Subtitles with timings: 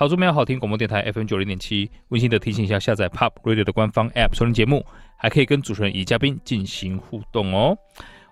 [0.00, 4.82] 桃竹苗好听广播电台 FM 九零点七，温馨的提醒一下，下载 Pop Radio 的官方 App 收听节目，
[5.18, 7.76] 还可以跟主持人以嘉宾进行互动哦。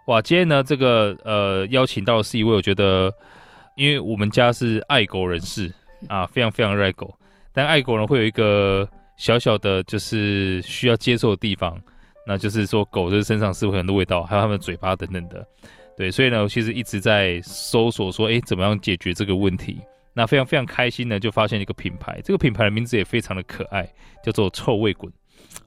[0.06, 3.12] 哇，今天呢，这个呃邀请到的是一位，我觉得，
[3.76, 5.70] 因为我们家是爱狗人士
[6.08, 7.14] 啊，非常非常热爱狗，
[7.52, 8.88] 但爱狗呢会有一个
[9.18, 11.78] 小小的，就是需要接受的地方，
[12.26, 15.46] 那就是说狗的身上是会有很多味道，还有它们嘴巴等等的，
[15.98, 19.78] 对，所以呢，我其实一直在搜索说，哎，怎么样解决这个问题？
[20.18, 23.88] 那非常非常开心呢，就发现一个品牌，这个品牌的名字也非常的可爱，
[24.20, 25.08] 叫做臭味滚。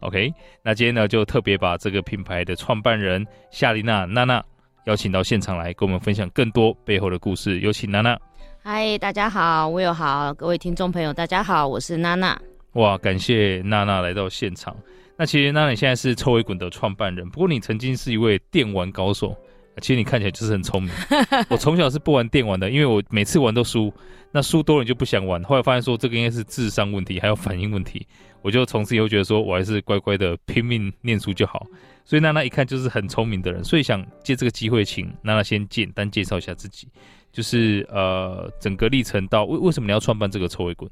[0.02, 0.30] OK，
[0.62, 4.44] 那今天呢就特别把这个品牌的创办人夏丽娜娜娜
[4.88, 7.62] 邀请到现场来，跟我们分享更多背后的故事。
[7.62, 8.20] 有请娜娜。
[8.62, 12.38] 嗨，大家好，我有好，各位听众朋友，大家好，我是娜娜。
[12.74, 14.76] 哇，感谢娜娜来到现场。
[15.16, 19.34] 那其实娜娜你现在是臭味滚的创办人，不过你曾经是一位电玩高手。
[19.82, 20.92] 其实你看起来就是很聪明。
[21.50, 23.92] 我从小是不玩电玩的，因为我每次玩都输。
[24.32, 25.44] 那输多了你就不想玩。
[25.44, 28.08] 后来发现说这个应该是智商问题，还有反应问题。
[28.42, 31.68] 我就从此以后觉得说我还是乖乖的拼命念书就好。
[32.06, 36.88] 所以娜娜一看就是很聪明的人，所以想借这个机会请娜娜先简单介绍一下自己，
[37.34, 40.90] 就是呃整个历程到为为什么你要创办这个臭味滚？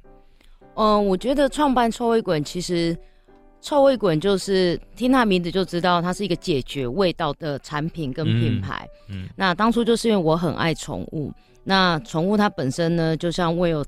[0.76, 2.98] 嗯、我觉得创办臭味滚其实。
[3.62, 8.88] 臭味滚就是听它名字就知道，它是一个解决味道的产品跟品牌。
[9.10, 11.32] 嗯，嗯，那当初就是因为我很爱宠物，
[11.66, 13.86] 那宠物它本身呢，就像我有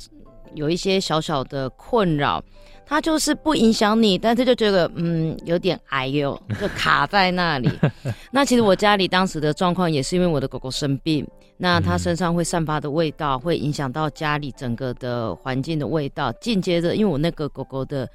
[0.56, 2.44] 有一些小小的困扰，
[2.86, 7.70] 它就是不影响你，但是就觉得嗯有点哎呦，就卡在那里。
[8.30, 11.26] 那其实我家里当时的状况也是因为我的狗狗生病，
[11.56, 16.30] 那它身上会散发的味道会影响到家里整个的环境的味道。
[16.34, 18.06] 紧接着，因为我那个狗狗的。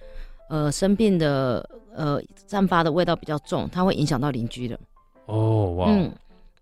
[0.48, 4.78] 呃，生病的呃，散发的味道比较重，它会影响到邻居的。
[5.26, 5.86] 哦，哇。
[5.88, 6.12] 嗯，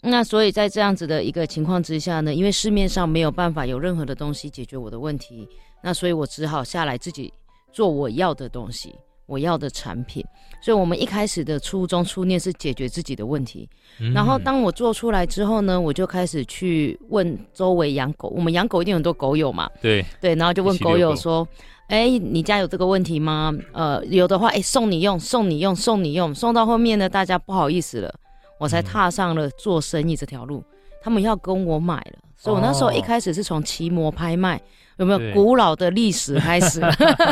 [0.00, 5.48] 那所以在这样子的一个情况之下呢，因为市面上没有办法有任何的东西解决我的问题，
[5.82, 7.32] 那所以我只好下来自己
[7.72, 8.94] 做我要的东西，
[9.26, 10.24] 我要的产品。
[10.60, 13.68] 所以我们一开始的初衷初念是解决自己的问题，
[14.00, 21.46] 嗯、然后当我做出来之后呢，我就开始去问周围养狗，我们养狗一定有很多狗友嘛，对对，然后就问狗友说。
[21.88, 23.52] 哎，你家有这个问题吗？
[23.72, 28.14] 呃，有的话，哎，送你用，送你用，送你用，送到后面呢，大家不好意思了，
[28.58, 30.64] 我才踏上了做生意这条路。
[30.66, 34.58] 嗯、他们要跟我买了，所以我那时候一开始是从奇摩拍卖，
[34.96, 36.80] 有没有古老的历史开始？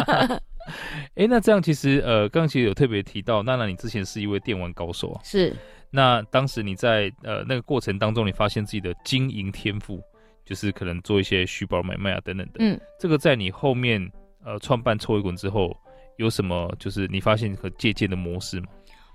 [1.17, 5.55] 哎，那这样其实，呃，刚刚其实有特别提到，娜娜你之前是一位电玩高手啊，是。
[5.91, 10.01] 那当时你在呃那个过程当中，你发现自己的经营天赋，
[10.45, 14.11] 就是可能做一些虚宝买卖啊等等的，嗯，这个在你后面。
[14.45, 15.73] 呃，创办臭味滚之后，
[16.17, 18.67] 有什么就是你发现和借鉴的模式吗？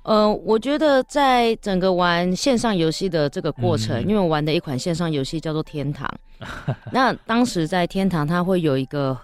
[0.03, 6.09] 呃，我觉得在整个玩线上游戏的这个过程，嗯、因为我玩的一款线上游戏叫做天堂。
[6.93, 9.19] 那当时在天堂，它会有一个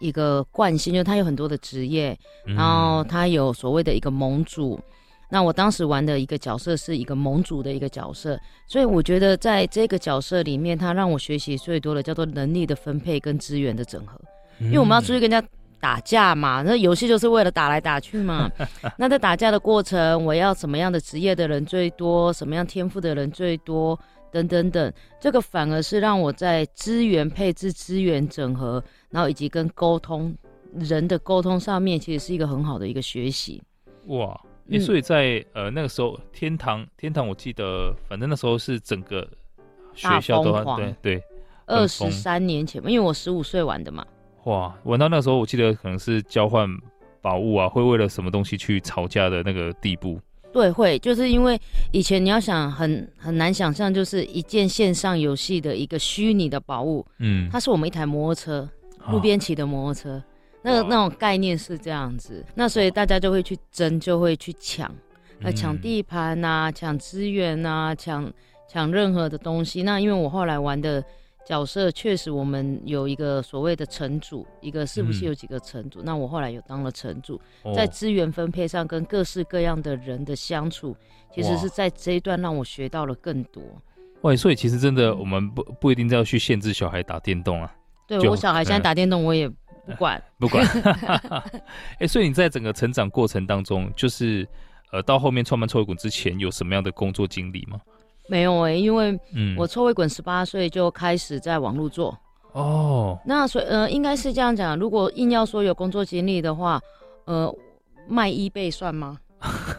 [0.00, 4.78] 一个惯性，就是它有很多的职业，然后他有所谓的一个盟主。
[5.30, 14.18] 那我当时玩的一个角色是一个盟主的一个角色，所以我觉得在这个角色里面，他让我学习最多的叫做能力的分配跟资源的整合。
[14.60, 15.46] 因为我们要出去跟人家
[15.78, 18.50] 打架嘛，那游戏就是为了打来打去嘛。
[18.96, 23.96] 那在打架的过程，我要什么样的职业的人最多，什么样天赋的人最多，
[24.30, 30.34] 等等等，这个反而是让我在资源配置、资源整合，然后以及跟沟通
[30.74, 33.62] 人的沟通上面，其实是一个很好的一个学习。
[34.06, 34.38] 哇，
[34.70, 39.26] 欸、所以在呃那个时候，天堂天堂，我记得反正那时候是整个
[39.94, 41.22] 学校都对对，
[41.66, 44.06] 二十三年前嘛，因为我十五岁玩的嘛。
[44.44, 46.68] 哇，玩到那时候，我记得可能是交换
[47.20, 50.18] 宝物啊，会为了什么东西去吵架的那个地步。
[50.52, 51.60] 对，会就是因为
[51.92, 58.68] 以前你要想很很难想象，就是一件线上游戏的一个虚拟的宝物，嗯，它是我们一台摩托车，
[59.10, 60.22] 路边骑的摩托车，哦、
[60.62, 64.92] 那个那种概念是这样子，那所以大家就会去争，就会去抢，
[65.42, 68.32] 呃抢地盘呐，抢资源呐，抢
[68.68, 69.82] 抢任何的东西。
[69.82, 71.04] 那因为我后来玩的。
[71.48, 76.02] 角色确实，我们有一个所谓的城主，一个是不是有几个城主？
[76.02, 80.94] 嗯、那我后来有当了城主，哦、在资源分配上跟各式各样的人的相处，
[81.34, 83.62] 其实是在这一段让我学到了更多。
[84.20, 87.74] 喂，所以其实真的，我们不不一定要去限制小孩打电动啊。
[88.06, 90.62] 对，我小孩现在打电动，我也不管、呃、不管。
[91.96, 94.46] 哎、欸，所以你在整个成长过程当中，就是
[94.92, 97.80] 呃，到后面创办臭味滚之前有什么样的工作经历吗？
[98.28, 99.18] 没有哎、欸，因为
[99.56, 102.16] 我臭味滚十八岁就开始在网络做
[102.52, 103.18] 哦。
[103.24, 106.80] 那所以呃，应该是这样讲，如果硬要说有工作经历的话，
[107.24, 107.52] 呃，
[108.06, 109.18] 卖 eBay 算吗？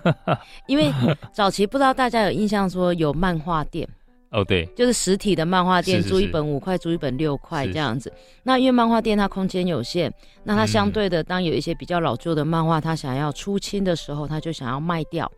[0.67, 0.91] 因为
[1.31, 3.87] 早期不知道大家有印象说有漫画店。
[4.31, 8.13] 哦，对，就是实体的漫画店，租一本五块，租一本六块是这样子。
[8.43, 10.13] 那因为漫画店它空间有限，
[10.43, 15.29] 那它相对的，嗯、当有一些比较老旧的漫画，它想要出清的时候，它就想要卖掉。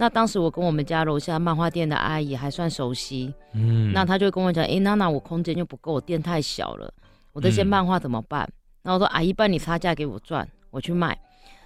[0.00, 6.88] 那当时我跟我们家楼下漫画店的阿姨还算熟悉，嗯，那她就跟我讲，哎、欸，娜娜，我空间又不够，我店太小了，
[7.32, 8.44] 我这些漫画怎么办？
[8.44, 8.54] 嗯、
[8.84, 11.18] 然后我说，阿姨，帮你差价给我赚，我去卖。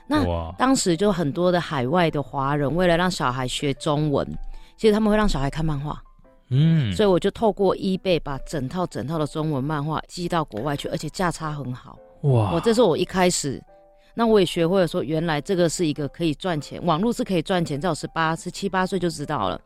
[0.08, 0.24] 那
[0.56, 4.26] 当时就很多的海外的华人，为了让小孩学中文，
[4.78, 6.02] 其实他们会让小孩看漫画。
[6.48, 11.98] 嗯，所以我就透过 eBay 把整套整套的中文漫画寄到国外去，而且价差很好。
[12.22, 12.52] 哇！
[12.54, 13.62] 我这是我一开始，
[14.14, 19.60] 那我也学会了说，原来这个是一个可以赚钱，网络是可以赚钱，在我十八、十七八岁就知道了。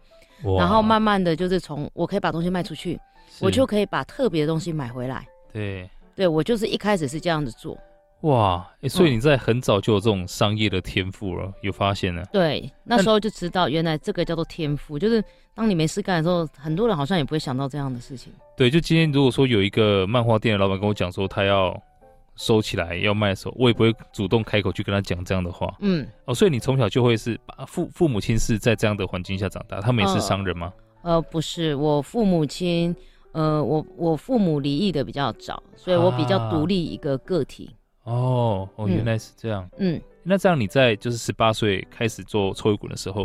[0.58, 3.00] 然后慢慢的就是从我可以把东西卖出去，
[3.40, 5.26] 我就可以把特别的东西买回来。
[5.52, 7.76] 对，对我就是一开始是这样子做。
[8.22, 8.88] 哇、欸！
[8.88, 12.22] 所以你在很早就有这种商业的天赋了，嗯、有发现呢？
[12.32, 15.22] 对，那时候就知道原来这个叫做天赋，就是
[15.54, 18.32] 当你没事干的时候，很多人好像也不会想到这样的事情。
[18.56, 21.70] 对，就今天如果说有一个漫画店的老板跟我讲说他要
[22.36, 25.74] 收起来要卖的时候，我也不会主动开口去跟他讲这样的话。
[25.80, 30.72] 嗯，哦，所以你从小就会是父父母亲是在这样的环境下长大，他们也是商人吗？
[31.02, 32.94] 呃，呃，不是，我父母亲，
[33.32, 37.70] 呃，我我父母离异的比较早，所以我比较独立一个个体。
[38.04, 39.68] 啊哦哦，原来是这样。
[39.78, 43.22] 嗯，嗯，那这样你在就是十八岁开始做抽油滚的时候，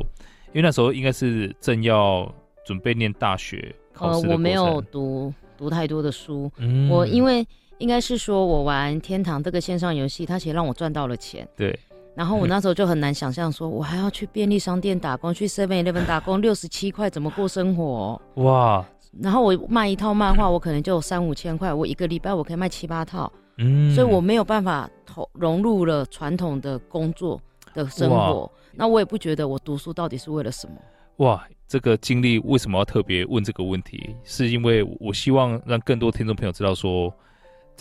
[0.48, 2.28] 因为那时候应该是正要
[2.66, 4.26] 准备念大学考试。
[4.26, 6.52] 呃，我没有读读太多的书。
[6.58, 7.46] 嗯，我因为
[7.82, 11.48] 应该是说我玩天堂这个线上游戏，它其实让我赚到了钱。
[11.58, 11.78] 对。
[12.14, 18.22] 然后我那时候就很难想象，说我还要去便利商店打工，去 Seven Eleven 打工，六十七块怎么过生活？
[18.36, 18.86] 哇！
[19.22, 23.32] 然后我卖一套漫画，我可能就有三五千块，我一个礼拜我可以卖七八套。
[23.58, 27.40] 嗯，所以我没有办法投融入了传统的工作
[27.74, 30.74] 的生活，那我也不觉得我读书到底是为了什么。
[31.18, 34.16] 哇，这个经历为什么要特别问这个问题？
[34.24, 37.16] 是因为我希望让更多听众朋友知道说，说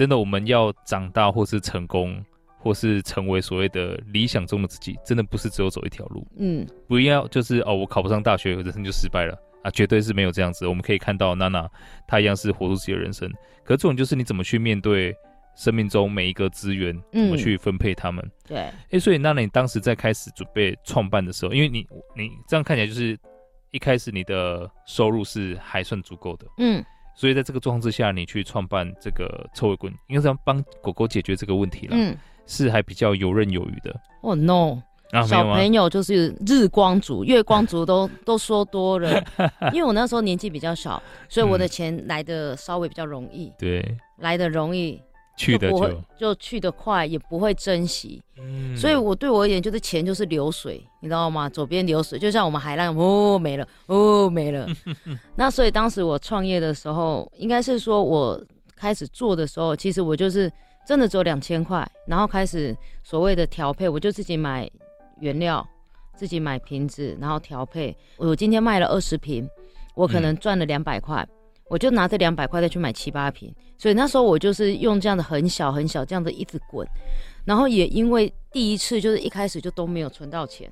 [0.00, 2.24] 真的，我们要长大或是成功，
[2.58, 6.26] 或是成为所谓的理想中的自己，真的不是只有走一条路。
[6.38, 10.66] 嗯，不要就是哦，我考不上大学，人生就失败了啊，绝对是没有这样子。
[10.66, 11.68] 我们可以看到娜娜，
[12.08, 13.30] 她一样是活出自己的人生。
[13.62, 15.14] 可是这种就是你怎么去面对。
[15.56, 18.24] 生命中每一个资源怎么去分配他们？
[18.24, 21.86] 嗯、对，哎、欸，所以娜娜你当时在开始准备创办的时候，因为你
[22.16, 23.18] 你这样看起来就是
[23.70, 26.82] 一开始你的收入是还算足够的，嗯，
[27.20, 33.90] 所以在这个状况之下，你去创办这个臭味棍，应该是要帮狗狗解决这个问题了，嗯，是还比较游刃有余的。
[34.22, 34.78] 哦、oh, no，
[35.10, 39.22] 啊，小朋友就是日光族、月光族都 都说多了，
[39.74, 44.98] 因为我那时候年纪比较小，所以我的钱来的稍微比较容易，对、嗯，来的容易。
[45.40, 51.48] 去的就，就不会就去的快，也不会珍惜，嗯，所以我对我而言，就是钱就是流水，你知道吗？
[51.48, 54.68] 左边流水，就像我们海浪，哦没了，哦没了。
[55.34, 58.38] 那所以当时我创业的时候，应该是说我
[58.76, 60.52] 开始做的时候，其实我就是
[60.86, 64.70] 真的只有两千块，然后开始所谓的调配，我就自己买
[65.20, 65.66] 原料，
[66.14, 67.96] 自己买瓶子，然后调配。
[68.18, 69.48] 我今天卖了二十瓶，
[69.94, 71.26] 我可能赚了两百块。
[71.26, 71.39] 嗯
[71.70, 76.84] 我就拿这两百块再去买七八瓶，所以那时候我就是用这样的很小很小这样的一直滚，
[77.44, 80.68] 然后也因为第一次就是一开始就都没有存到钱，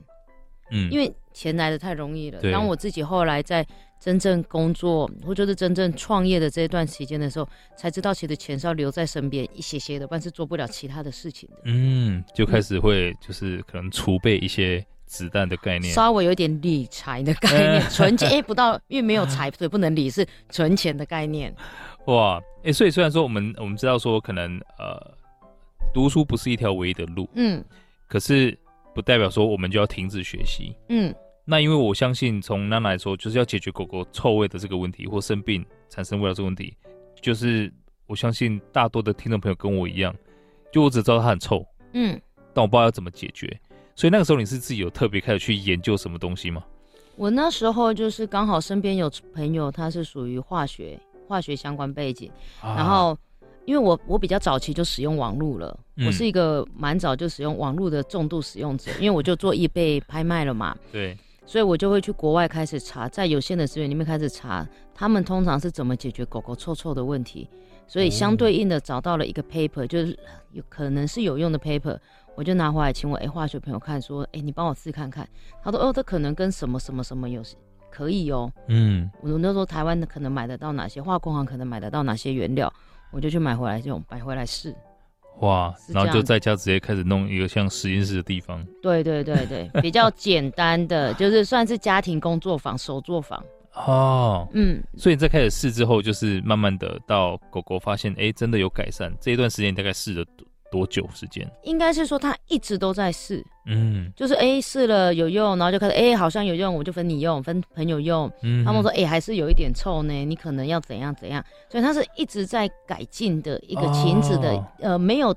[0.72, 2.40] 嗯，因为钱来的太容易了。
[2.52, 3.64] 当我自己后来在
[4.00, 11.62] 真正工作或者是真正创业的这一段时间的时候，才知道其实钱是要留在身边一些些的，但是做不了其他的事情的。
[11.66, 14.84] 嗯，就开始会就是可能储备一些。
[15.08, 21.52] 子弹的概念，稍微有点理财的概念， 存钱哎、欸，不到，因为没有财，所以不能理，是存钱的概念。
[22.06, 25.14] 哇，哎、欸，所以虽然说我们我们知道说可能呃，
[25.92, 27.64] 读书不是一条唯一的路，嗯，
[28.06, 28.56] 可是
[28.94, 31.12] 不代表说我们就要停止学习，嗯。
[31.50, 36.76] 那因为我相信从那来说，就是要解决狗狗臭味的这个问题，或生病产生味道这个问题，
[37.22, 37.72] 就是
[38.06, 40.14] 我相信大多的听众朋友跟我一样，
[40.70, 42.20] 就我只知道它很臭，嗯，
[42.52, 43.58] 但我不知道要怎么解决。
[43.98, 46.62] 所以那个时候你是自己有特别开始去研究什么东西吗？
[47.16, 53.18] 我那时候就是刚好身边有朋友，他是属于化学化学相关背景，啊、然后
[53.64, 64.64] 因为我我比较早期就使用网络了，嗯、我是一个蛮早就使用网络的重度使用者，因为我就做 eBay 拍卖了嘛，对，所以我就会去国外开始查，在有限的资源里面开始查，
[64.94, 67.50] 他们通常是怎么解决狗狗臭臭的问题，
[67.88, 70.16] 所以相对应的找到了一个 paper，就是
[70.52, 71.98] 有可能是有用的 paper。
[72.38, 75.28] 我就拿回来请我哎、欸、化学朋友看，说哎、欸、你帮我试看看。
[75.60, 77.42] 他说哦，这可能跟什么什么什么有
[77.90, 78.48] 可以哦。
[78.68, 82.72] 嗯，我那时候台湾的可能买得到哪些化工行可能买得到哪些原料，
[83.10, 84.72] 我就去买回来这种买回来试。
[85.40, 88.64] 哇，然后就在家直接开始弄一个像实验室的地方。
[88.80, 93.44] 对对对对，比较简单的，就是算是家庭工作坊、手作坊。
[93.74, 99.12] 哦，嗯，所以你在开始试之后，就是慢慢的到狗狗发现，哎，真的有改善。
[99.20, 100.24] 这一段时间大概试了
[100.70, 101.50] 多多久时间？
[101.64, 108.30] 应该是说他一直都在试，嗯，就是哎试了有用，然后就开始哎好像有用，我就分你用，分朋友用。
[108.42, 111.44] 嗯，他们说哎还是有一点臭呢，你可能要怎样怎样。
[111.68, 115.34] 所以他是一直在改进的一个琴子的，哦、呃，没有，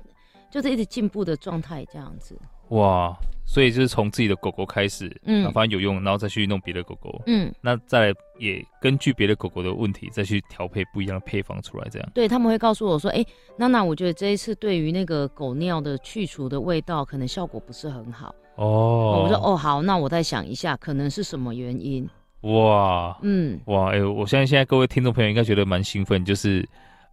[0.50, 2.38] 就是一直进步的状态这样子。
[2.76, 3.16] 哇。
[3.44, 12.08] 所以就是从自己的狗狗开始，嗯，发现有用，然后再去弄别的狗狗，嗯，那再来也根据别的狗狗的问题再去调配不一样的配方出来，这样。
[12.14, 13.26] 对，他们会告诉我说，哎、欸，
[13.58, 18.34] 娜娜，我觉得这一次对于那个狗尿的去除的味道，可能效果不是很好。
[18.54, 22.08] 哦，我说哦好，那我再想一下，可能是什么原因？
[22.42, 26.66] 哇，嗯，哇，哎、欸，我相信现在各位听众朋友应该觉得蛮兴奋，就是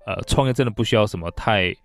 [0.06, 1.76] 呃，创业真的不需要什么太。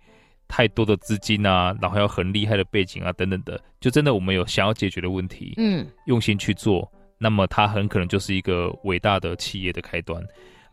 [0.47, 10.21] 太多的资金啊，然后要很厉害的背景啊，等等的，就真的我们有想要解决的问题，嗯，用心去做，那么它很可能就是一个伟大的企业的开端。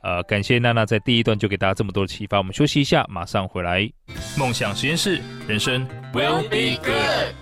[0.02, 3.88] 呃，感谢娜娜在第一段就给大家这么多的启发，我们休息一下，马上回来。
[4.36, 7.34] 梦想实验室，人生 will be good。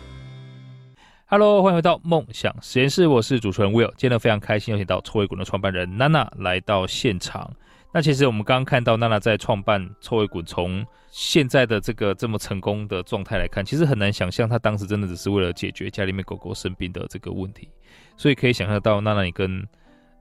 [1.25, 7.51] Hello，欢迎回到梦想实验室，我是主持人 Will，今天呢非常开心，邀请到臭味滚的创办人娜娜来到现场。
[7.93, 17.69] 那其实我们刚刚看到娜娜在创办臭味滚，从现在的这个这么成功的状态来看，其实很难想象她当时真的只是为了解决家里面狗狗生病的这个问题。
[18.17, 19.67] 所以可以想象到娜娜你跟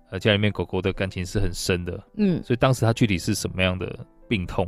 [0.10, 2.04] 呃家里面狗狗的感情是很深的。
[2.16, 4.68] 嗯，所以当时她具体是什么样的病痛？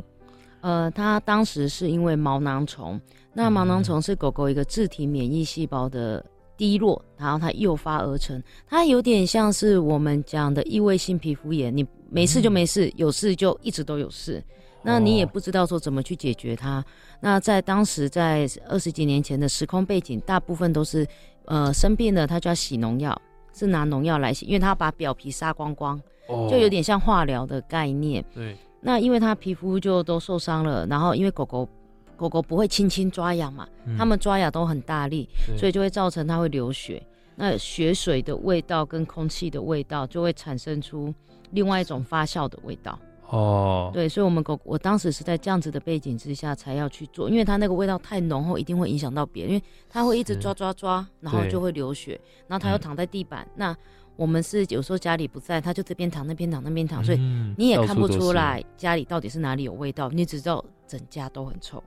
[0.60, 3.00] 呃，她当时是因为毛囊虫，
[3.32, 6.24] 那毛囊虫是狗狗一个自体免疫细胞的
[6.56, 11.84] 低落，然后它诱发而成，它有点像是我们讲的异位性皮肤炎，你。
[12.12, 14.42] 没事就没事，嗯、有事就一直都有事，
[14.82, 16.78] 那你也不知道说怎么去解决它。
[16.78, 16.84] 哦、
[17.20, 21.06] 那在当时，在二十几年前的时空背景，大部分都是，
[21.46, 23.20] 呃，生病了他就要洗农药，
[23.54, 28.22] 是拿农药来洗，因为他把表皮杀光光，哦、就有点像化疗的概念。
[28.34, 28.56] 对。
[28.84, 31.68] 那因为他皮肤就都受伤了，然后因为狗狗
[32.16, 37.00] 狗狗不会轻轻抓痒嘛，嗯、他们抓痒都很大力，所以就会造成它会流血。
[37.36, 41.12] 那血水的味道跟空气的味道就会产生出。
[41.52, 42.98] 另外一种发酵的味道
[43.28, 53.46] 哦，对，所以，我们狗，我当时是在这样子的背景之下才要去做，因为它那个味道太浓厚，一定会影响到别人，因为它会一直抓抓抓，然后就会流血，然后它又躺在地板。
[53.54, 53.76] 那
[54.16, 57.18] 我们是有时候家里不在，它就这边躺那边躺那边躺，所以
[57.58, 61.84] 你也看不出来家里到底是哪里有味道，你只知道整家都很臭。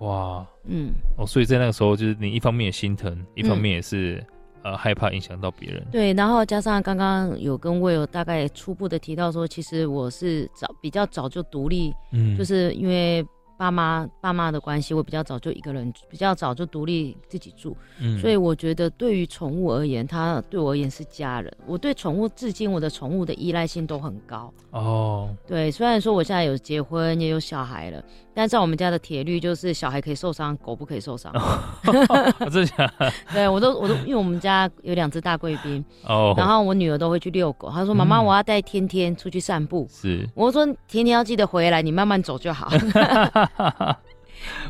[0.00, 4.22] 哇，嗯，哦，所以在那个时候，就是你一方面也心疼，一方面也是。
[4.66, 5.86] 呃，害怕影响到别人。
[5.92, 13.24] 对，然后加上刚刚有跟 Will 大概初步的提到说，其实我是早比较早就独立，嗯，就是因为。
[13.56, 21.52] 爸妈爸妈的关系，我比较早就一个人，比较早就独立自己住，嗯，所以我觉得对于宠物而言，它对我而言是家人。
[21.66, 24.52] 我对宠物至今，我的宠物的依赖性都很高。
[24.70, 28.02] 哦，对，虽然说我现在有结婚也有小孩了，
[28.34, 31.32] 但在我们家的铁律就是小孩可以受伤，狗不可以受伤。
[32.40, 32.92] 我真的，
[33.32, 39.88] 对我都我都，因为我们家有两只大贵宾，哦，然后我女儿都会去遛狗，她说妈妈，我要带天天出去散步。
[39.90, 42.68] 是，我说天天要记得回来，你慢慢走就好。
[43.54, 44.00] 哈哈，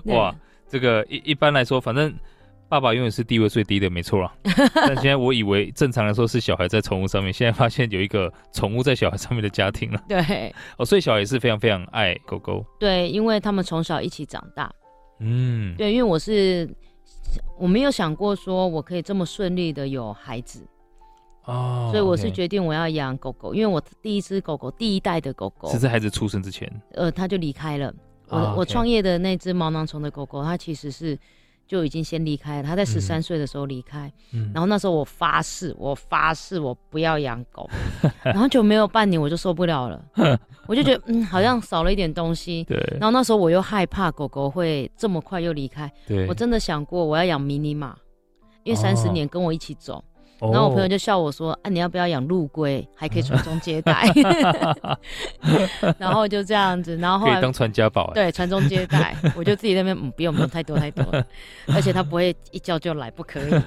[0.05, 0.35] 哇，
[0.69, 2.13] 这个一一般来说，反正
[2.69, 4.33] 爸爸永远是地位最低的，没错啦。
[4.75, 10.03] 但现在我以为正常来说是小孩在宠物上面，现在发现有一个宠物在小孩上面的家庭了。
[10.09, 12.65] 对， 哦，所以小孩是非常非常爱狗狗。
[12.79, 14.71] 对，因为他们从小一起长大。
[15.21, 16.69] 嗯，对，因为我是
[17.59, 20.67] 我没有想过说我可以这么顺利的有孩子。
[21.45, 27.95] 哦，所以我是决定我要养狗狗，因为我第一只狗狗，第一代的狗狗是在孩子出生之前，呃，他就离开了。
[28.29, 28.57] 我、oh, okay.
[28.57, 31.19] 我创业的那只毛囊虫的狗狗，它其实是
[31.67, 32.63] 就已经先离开了。
[32.63, 37.69] 它在十三岁的时候离开，嗯、然后那时候我发誓，我发誓我不要养狗。
[38.23, 40.05] 然后就没有半年，我就受不了了，
[40.67, 42.65] 我就觉得嗯，好像少了一点东西。
[42.65, 42.77] 对。
[43.01, 45.91] 然后那时候我又害怕狗狗会这么快又离开。
[46.07, 46.27] 对。
[46.29, 47.97] 我真的想过我要养迷你马，
[48.65, 49.95] 因为三十年跟我一起走。
[49.95, 50.03] Oh.
[50.39, 54.07] 然后我朋友就笑我说：“啊，你要不要养陆龟，还可以传宗接代？”
[55.99, 58.13] 然后就这样子，然后后来可以当传家宝。
[58.15, 61.25] 对，传宗接代， 我就自己在那边嗯，不用不用太多太多了，
[61.75, 63.63] 而且他不会一叫就来，不可以。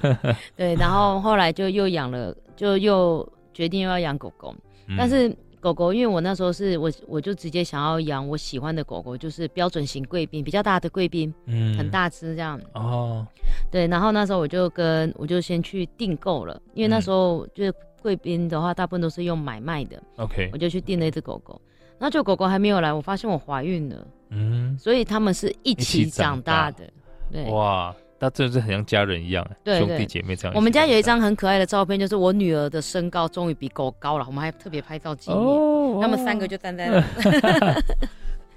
[0.56, 4.54] 对，然后后来就又养了，就又决定又要养狗狗，
[4.86, 12.60] 嗯、但是狗狗，因为我那时候是我我就直接想要养我喜欢的狗狗，就是标准型贵宾，比较大的贵宾，嗯，很大只这样。
[12.74, 13.26] 哦，
[13.70, 20.02] 对，然后那时候我就跟我就先去订购了，因为那时候就是贵宾的话，大部分都是用买卖的。
[20.16, 21.60] OK，我就去订了一只狗狗，
[21.98, 24.06] 那就狗狗还没有来，我发现我怀孕了。
[24.30, 26.90] 嗯，所以他们是一起长大的。
[27.30, 27.94] 对，哇。
[28.20, 30.54] 那真的是很像家人一样，对对，兄弟姐妹这样。
[30.54, 35.42] 我们家有一张很可爱的照片，就是我女儿的身高终于比狗高了，我们还特别拍照纪念。
[35.42, 37.82] 哦，他们三个就站在那。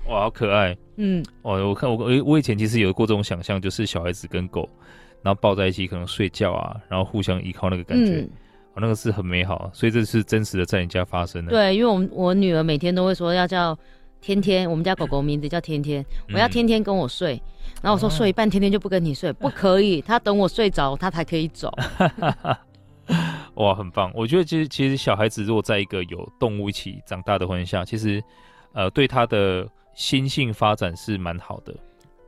[0.12, 0.76] 哇，好可爱。
[0.98, 4.70] 嗯，哦，我看我我我以前其实有过这种想象，就是小孩子跟狗，
[5.22, 8.30] 然后抱在一起可能睡觉啊，然后互相依靠那个感觉，嗯、
[8.74, 9.72] 哦，那个是很美好。
[9.74, 11.52] 所以这是真实的在你家发生的。
[11.52, 13.78] 对，因为我们我女儿每天都会说要叫
[14.24, 16.04] 天天，我们家狗狗名字叫天天，
[16.34, 17.36] 我要天天跟我睡。
[17.36, 17.50] 嗯
[17.84, 20.02] 然后我说睡一半，天天就不跟你睡，不可以。
[20.02, 21.70] 他等我睡着，他才可以走。
[23.56, 24.10] 哇，很棒！
[24.16, 28.24] 我觉得其实其实小孩子如果在一个有动物一起长大的环境下，其实
[28.72, 31.76] 呃对他的心性发展是蛮好的。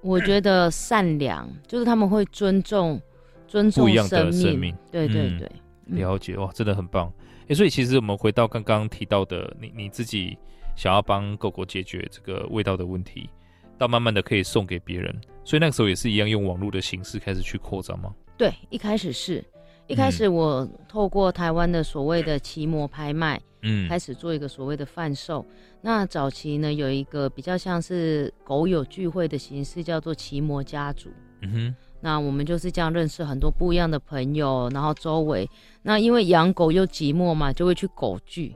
[0.02, 3.02] 我觉得善良就是他们会尊重
[3.48, 4.76] 尊重不一样的生命。
[4.92, 5.50] 对对对，
[5.86, 7.10] 嗯、了解哇，真的很棒。
[7.48, 10.38] 哎，所以其实我们回到刚刚提到的，你你自己
[10.76, 13.30] 想要帮狗狗解决这个味道的问题。
[13.78, 15.14] 到慢慢的可以送给别人，
[15.44, 18.10] 所以那个时候也是一样用网络的形式开始去扩张吗？
[18.38, 19.44] 对，一开始是，
[19.88, 25.46] 一开始我透过台湾的所谓的奇摩拍卖，嗯，开始做一个所谓的贩售。
[25.82, 31.10] 那早期呢，有一个比较像是狗友聚会的形式，叫做奇摩家族。
[31.42, 35.50] 嗯哼，那我们就是这样认识很多不一样的朋友，然后周围，
[35.82, 38.56] 那因为养狗又寂寞嘛，就会去狗聚。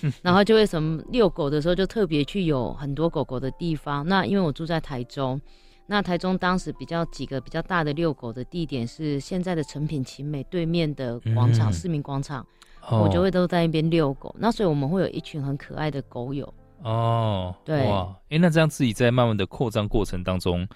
[0.22, 4.06] 然后就为什么遛狗的时候就特别去有很多狗狗的地方？
[4.06, 5.40] 那因为我住在台中，
[5.86, 12.46] 那台中当时比较几个比较大的遛狗的地点是现在的成品奇美对面的广场，市民广场，
[12.90, 14.34] 我就会都在那边遛狗。
[14.38, 17.54] 那所以我们会有一群很可爱的狗友哦。
[17.64, 20.66] 对哇，哎，那这样自己在慢慢的扩张过程当中，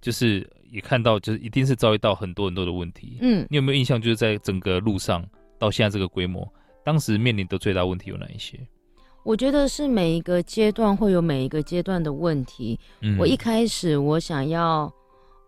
[0.00, 3.18] 就是也看到，就是一定是遭遇到很多很多的问题。
[3.20, 4.00] 嗯，你有没有印象？
[4.00, 5.24] 就是在整个路上
[5.58, 6.46] 到现在这个规模？
[6.86, 8.56] 当时面临的最大问题有哪一些？
[9.24, 12.78] 我觉得是每一个阶段会有每一个阶段的问题。
[13.00, 14.88] 嗯，我一开始我想要。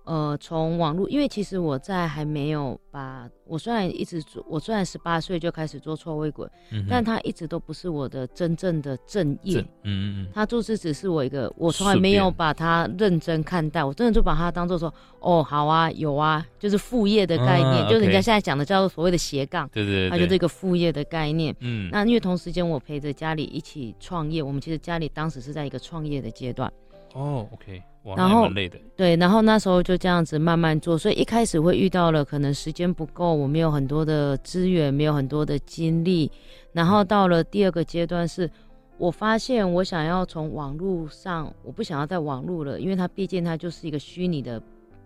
[0.09, 9.61] 呃，从网络，因为其实我在还没有把，我虽然一直做，我虽然十八岁就开始做臭味滚，嗯、但他一直都不是我的真正的正业。
[9.83, 14.91] 嗯嗯，他就是只是我一个，我从来没有把它认真看待，我真的就把它当做说，
[15.21, 21.55] 哦，好啊，有啊，就是副业的概念，啊、就人家现在讲的叫做所谓的斜杠，对，对对，它就是一个副业的概念。
[21.61, 26.73] 嗯，那因为同时间我陪着家里一起创业，我们其实家里当时是在一个创业的阶段。
[27.13, 27.83] 哦，OK。
[28.17, 28.49] 然后
[28.97, 36.31] 对，然后那时候就这样子慢慢做，所以一开始会遇到了可能时间不够，我没有很多的资源，没有很多的精力。
[36.73, 38.51] 然后到了第二个阶段是，
[38.97, 44.63] 我发现我想要从网络上，我不想要在网络了，因为它毕竟它就是一个虚拟的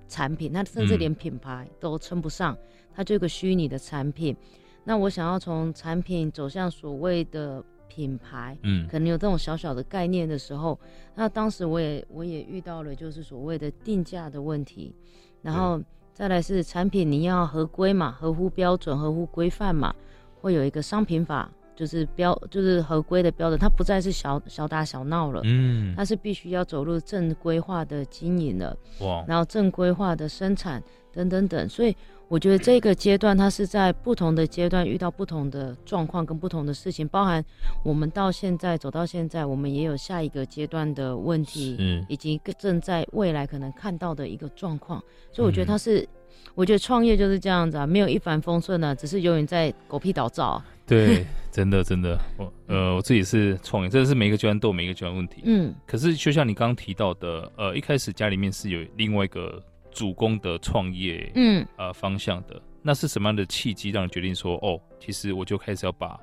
[0.09, 2.57] 产品，它甚至连品牌都称不上，
[2.95, 4.37] 它就一个虚拟的产品。
[4.85, 7.63] 那我想要从产品走向所谓的。
[7.95, 10.79] 品牌，嗯，可能有这种小小的概念的时候，
[11.15, 14.95] 那当时我也我也遇到了，就是所谓的定价的问题，
[15.43, 15.79] 然后
[16.15, 19.95] 再来是产品你要合规嘛，合乎标准，合乎规范嘛，
[20.41, 31.95] 会有一个商品法，就是标就是合规的标准，它不再是小小打小闹了，嗯，它是必须要走入正规化的经营了，哇，然后正规化的生产等等等，所以。
[32.33, 37.45] 我觉得这个阶段，它是在不同的阶段遇到不同的状况跟不同的事情，包含
[37.85, 44.99] 我们到现在走到现在，我们也有下一个阶段的问题，是以及正在未来可能看到的一个状况。
[45.31, 46.09] 所以我觉得它是，嗯、
[46.55, 50.67] 我觉得创业就是这样子啊，没有一帆风顺的、啊，只是永远在狗屁倒灶、啊。
[50.89, 55.43] 对， 真的真的，我呃我自己是创业，真的是每一个阶段都有每一个阶段问题。
[55.45, 59.63] 嗯，可是就像你刚刚提到的，呃，一开始家里面是有另外一个。
[59.93, 66.19] 主攻的创业，嗯，呃，方向的，那是什么样的契机让你决定说，哦，其实我就开始要把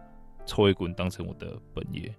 [0.45, 2.13] 臭味滚当成我的本业？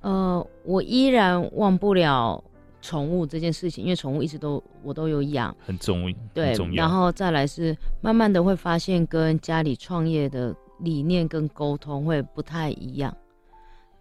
[0.00, 2.42] 呃，我依然忘不了
[2.82, 6.84] 宠物这件事情，因为宠物一直都我都有养，很重要，对，很重要。
[6.84, 13.16] 然后再来是慢慢的会发现跟家里创业的理念跟沟通会不太一样，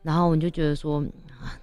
[0.02, 1.02] 然后我就觉得说，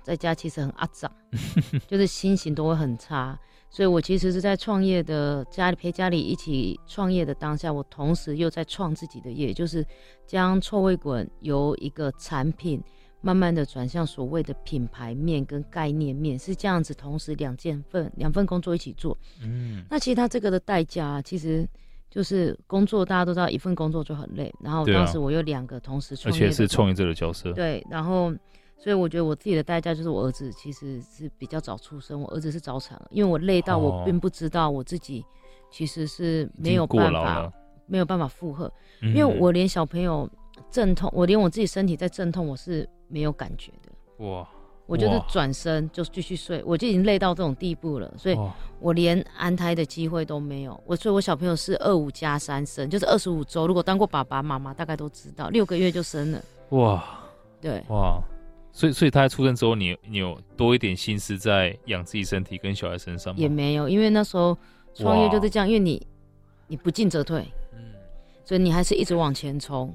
[0.02, 1.12] 在家其实很阿杂，
[1.86, 3.38] 就是心情都会很差。
[3.72, 9.86] 所以，我其实是在创业的家里陪家里一起创业的当下，我同时又在创自己的业，就是
[10.26, 12.82] 将臭味滚由一个产品
[13.20, 19.16] 慢慢的转向所谓的品牌面跟概念面，是这样子，同时两件份两份工作一起做。
[19.40, 21.64] 嗯，那其实它这个的代价，其实
[22.10, 24.52] 就是工作，大家都知道，一份工作就很累。
[24.60, 27.52] 然后当时我有两个同时创业，而且是创业者的角色。
[27.52, 28.34] 对，然后。
[28.82, 35.24] 所以我觉得我自己的代价就是我儿子其实是比较早出生，我儿子是早产，因为我累到我并不知道我自己
[35.70, 37.52] 其实是没有办法
[37.86, 40.28] 没有办法负荷，因为我连小朋友
[40.70, 44.24] 阵痛，我连我自己身体在阵痛，我是没有感觉的。
[44.26, 44.48] 哇。
[44.86, 48.36] 我就是转身就继续睡，我就已经累到这种地步了，所以
[48.80, 50.82] 我连安胎的机会都没有。
[50.84, 53.68] 我所以，我小朋友是二五加三生，就是二十五周。
[53.68, 56.42] 如果当过爸爸妈妈，大概都知道，六个月就生了。
[56.70, 57.04] 哇，
[57.60, 58.20] 对，哇，
[58.72, 63.40] 所以，所以他在出生之后，你你有多一点心思在养自己身体跟小孩身上吗？
[63.40, 64.56] 也没有，因为那时候
[64.94, 66.06] 创业就是这样，因为你
[66.68, 67.80] 你不进则退，嗯，
[68.44, 69.94] 所以你还是一直往前冲。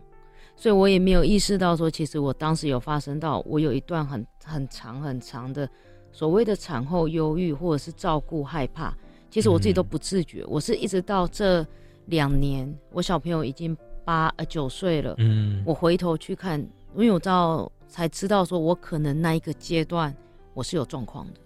[0.57, 5.69] 所以我也没有意识到说，其实我当时有发生到，我有一段很很长很长的
[6.13, 8.95] 所谓的产后忧郁或者是照顾害怕，
[9.29, 10.43] 其实我自己都不自觉。
[10.43, 11.65] 嗯、我是一直到这
[12.05, 16.57] 两年，我小朋友已经八呃九岁了，嗯，我回头去看，
[16.95, 20.13] 因为我知道才知道说，我可能那一个阶段
[20.53, 21.39] 我是有状况的。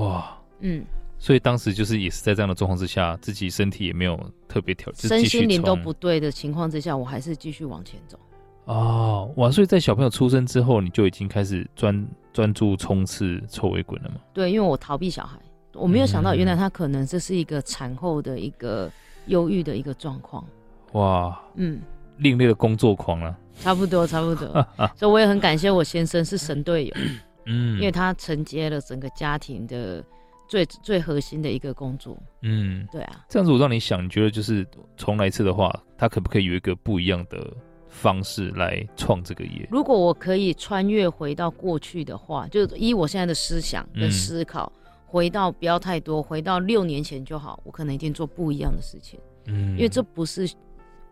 [0.00, 0.84] 哇，嗯，
[1.18, 8.16] 所以当时就是也是在这样的状况之下，自己身体也没有特别调，身心灵都不对的情况之下，我还是继续往前走。
[8.66, 9.50] 哦，哇！
[9.50, 14.20] 所以在小朋友出生之后，你就已经开始专专注冲刺臭尾滚了吗？
[14.32, 15.40] 对，因为我逃避小孩，
[15.72, 18.88] 我没有想到原来他可能这是一个产后的一个
[19.26, 20.44] 忧郁的一个状况。
[20.92, 21.80] 哇，嗯，
[22.18, 24.48] 另类的工作狂啊，差不多，差不多。
[24.96, 26.94] 所以我也很感谢我先生是神队友，
[27.46, 30.04] 嗯，因为他承接了整个家庭的
[30.48, 32.16] 最最核心的一个工作。
[32.42, 33.24] 嗯，对啊。
[33.28, 37.38] 这样子我让你想，你觉得就是重来一次的话，他可不可以有一个不一样的？
[37.92, 39.66] 方式来创这个业。
[39.68, 49.18] 如果我可以穿越回到过去的话，就依我现在的思想跟思考，嗯、回到不要太多，回到六年前就好，我可能一定做不一样的事情。
[49.46, 50.48] 嗯，因为这不是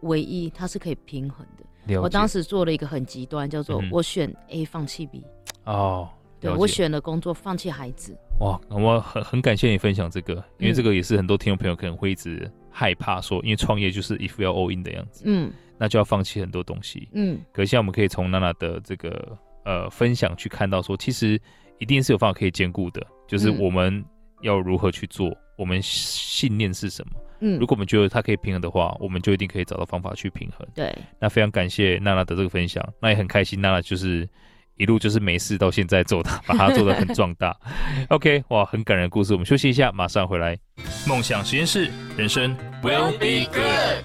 [0.03, 2.01] 唯一，它是可以平衡的。
[2.01, 5.25] 我当时做了一个很极端，叫做我选 A 放弃 B。
[5.65, 6.09] 哦，
[6.41, 8.17] 对，我选了工作，放弃孩子。
[8.41, 15.23] 哇，我很很感谢你分享这个，因为这个也是很多听众朋友可能会一直害怕说，因为创业就是一副要 all in 的样子。
[15.27, 15.51] 嗯。
[15.81, 21.41] 那就要放弃很多东西，嗯，可是现在我们可以从娜娜的这个呃分享去看到说，其实
[21.79, 24.05] 一定是有方法可以兼顾的，就是我们
[24.43, 30.67] 要如何去做，我们信念是什么，嗯，如果我们觉得它可以平衡的话，我们就一定可以找到方法去平衡。
[30.75, 34.29] 对，那非常感谢娜娜的这个分享，那也很开心，娜娜就是
[34.77, 37.57] 一路就是没事到现在做的，把它做得很壮大。
[38.11, 40.59] OK，哇，很感人的故事，我们休息一下，马上回来。
[41.07, 44.05] 梦想实验室，人生 will be good。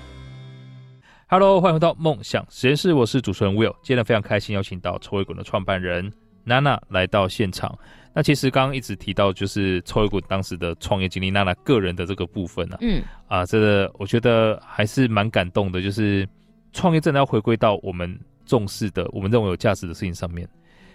[1.27, 3.75] Hello，欢迎回到梦想实验室，我是主持人 Will。
[3.81, 7.75] 今天非常开心邀请到臭味滚的创办人娜娜来到现场。
[8.13, 15.81] 那其实刚刚一直提到就是抽一股当时的创业经历，娜娜个人的这个部分呢、啊，嗯，啊，这个我觉得还是蛮感动的。
[15.81, 16.27] 就是
[16.71, 20.47] 创业真的要回归到我们重视的、我们认为有价值的事情上面。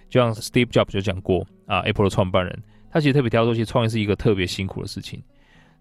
[0.08, 5.22] 就像 Steve Jobs 就讲过啊，Apple 的创办人，他其实特别提到说，其实创业是一个特别辛苦的事情。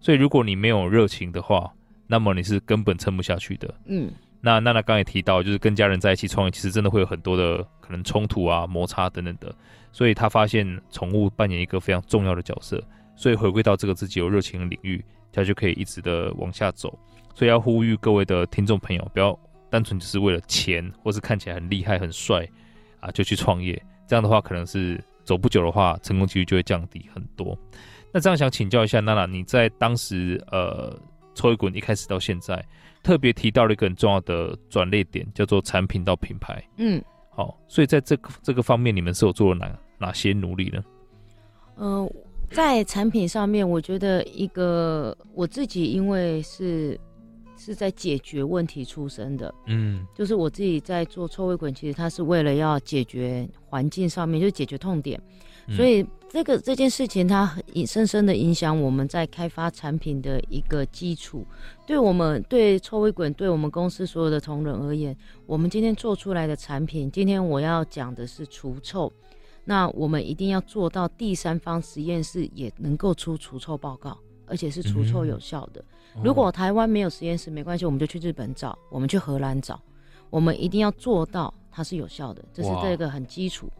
[0.00, 1.72] 所以如果你没有热情的话，
[2.06, 3.72] 那么你是根本撑不下去的。
[3.86, 4.10] 嗯。
[4.40, 9.54] 那娜娜刚也提到，就是跟家人在一起创业，其实真的会有很多的可能冲突啊、摩擦等等的。
[9.98, 12.80] 所以他发现宠物扮演一个非常重要的角色，
[13.16, 16.96] 所以回归到这个自己有热情的领域，他就可以一直的往下走。
[17.34, 19.36] 所以要呼吁各位的听众朋友，不要
[19.68, 22.48] 单纯只是为了钱，或是看起来很厉害、很帅
[23.00, 23.74] 啊就去创业。
[24.06, 27.58] 这样的话，可能是走不久的话，成功几率就会降低很多。
[28.12, 30.96] 那这样想请教一下娜娜，你在当时呃
[31.34, 32.64] 抽一滚一开始到现在。
[33.02, 36.62] 特别提到了一个很重要的转捩点，叫做产品到品牌。
[36.76, 39.66] 嗯，好，所以在这个这个方面，你们是有做了哪
[39.98, 40.82] 哪些努力呢？
[41.76, 42.12] 嗯、呃，
[42.50, 46.98] 在产品上面，我觉得一个我自己因为是
[47.56, 55.20] 是在解决问题出身的，嗯，就是我自己在做臭味滚，其实它是为了要解决环境上面，就是解决痛点。
[55.76, 61.46] 所以这个这件事情，它很深深的影响我们在开发产品的一个基础。
[61.86, 69.12] 对我们对臭味滚，对我们公司所有的同仁而言，我们今天做出来的产品，今天我要讲的是除臭。
[69.68, 75.84] 那我们一定要做到第三方实验室也能够出除臭报告，而且是除臭有效的。
[76.16, 79.78] 嗯、如果台湾没有实验室，没关系，我们就去日本找，我们去荷兰找，
[80.30, 83.70] 我们一定要做到它是有效的，这是这个很基础。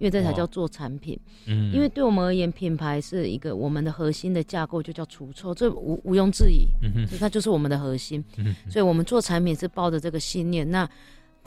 [0.00, 10.70] 因为这才叫做产品，嗯，因为对我们而言，品牌是一个我们的核心的架构，就叫除臭，这毋毋庸置疑，嗯哼，所以它就是我们的核心，嗯，所以我们做产品是抱着这个信念。
[10.70, 10.88] 那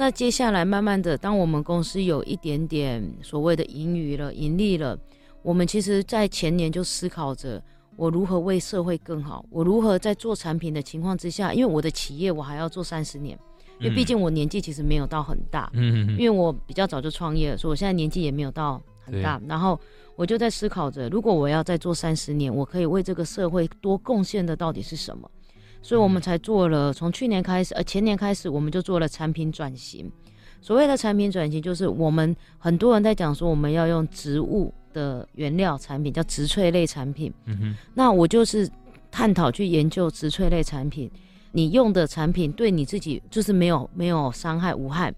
[0.02, 4.98] 那接下来慢慢的，当我们公司有一点点所谓的盈余了、盈利了，
[5.44, 7.62] 我们其实在前年就思考着，
[7.96, 13.38] 我如何为社会更好，我如何在做产品的情况之下，因为我的企业我还要做三十年。
[13.80, 19.40] 因为毕竟我年纪其实没有到很大，嗯，因为我比较早就创业了，所以我现在年纪也没有到很很大。
[19.48, 19.80] 然后
[20.16, 25.30] 我就在思考着，如果我要再做三十年，我可以为这个社会多贡献的到底是什么？
[25.82, 30.10] 所以我们才做了，从去年开始，呃，前年开始，我们就做了产品转型。
[30.62, 37.34] 所谓的产品转型，就是我们很多人在讲说，我们要用植物的原料产品，叫植萃类产品。
[37.46, 37.76] 嗯哼。
[37.96, 38.70] 那我就是
[39.10, 41.10] 探讨去研究植萃类产品，
[41.52, 45.12] 你用的产品对你自己就是没有没有伤害无害，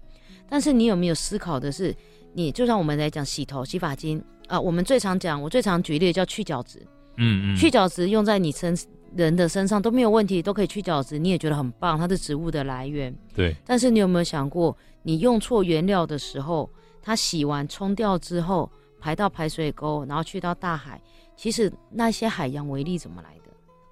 [0.48, 1.94] 但是你有没有思考的是，
[2.32, 6.80] 你就像我们来讲洗头洗发精啊，我们最常讲，我最常举例叫去角质。
[7.18, 7.56] 嗯嗯。
[7.56, 8.74] 去角质用在你身。
[9.16, 13.14] 人的身上都没有问题，都可以去角质，你也觉得很棒，它是植物的来源。
[13.34, 13.54] 对。
[13.64, 16.68] 但是你有没有想过，你用错原料的时候，
[17.00, 21.00] 它洗完冲掉之后，排到排水沟，然后去到大海，
[21.36, 23.50] 其实那些海洋微粒怎么来的？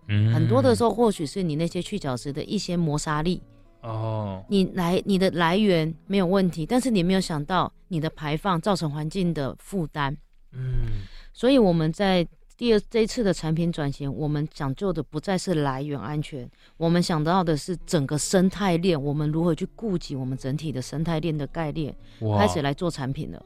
[0.08, 0.32] 嗯。
[0.32, 3.42] 很多的时候，或许是你那些去角质的一些磨砂力。
[3.82, 4.44] 哦。
[4.48, 10.16] 你来，你的来源没有问题，但是你没有想到你的排放造成环境的负担。
[10.52, 11.02] 嗯。
[11.32, 12.26] 所以我们在。
[12.62, 21.92] 第二，这一次的产品转型，我们讲究的不再是来源安全，我们想到的是整个生态链，我们如何去顾及我们整体的生态链的概念，
[22.38, 23.44] 开始来做产品了。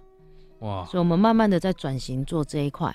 [0.59, 0.85] 哇！
[0.85, 2.95] 所以，我们慢慢的在转型做这一块。